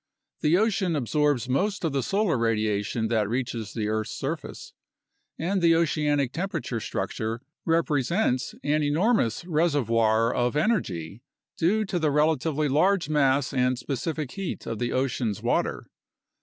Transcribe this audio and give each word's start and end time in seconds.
The 0.39 0.57
ocean 0.57 0.95
absorbs 0.95 1.47
most 1.47 1.83
of 1.83 1.91
the 1.91 2.01
solar 2.01 2.35
radiation 2.35 3.07
that 3.09 3.29
reaches 3.29 3.73
the 3.73 3.87
earth's 3.87 4.09
surface, 4.17 4.73
and 5.37 5.61
the 5.61 5.75
oceanic 5.75 6.31
temperature 6.31 6.79
structure 6.79 7.39
repre 7.67 8.03
sents 8.03 8.55
an 8.63 8.81
enormous 8.81 9.45
reservoir 9.45 10.33
of 10.33 10.55
energy 10.55 11.21
due 11.55 11.85
to 11.85 11.99
the 11.99 12.09
relatively 12.09 12.67
large 12.67 13.09
mass 13.09 13.53
and 13.53 13.77
specific 13.77 14.31
heat 14.31 14.65
of 14.65 14.79
the 14.79 14.91
ocean's 14.91 15.43
water. 15.43 15.85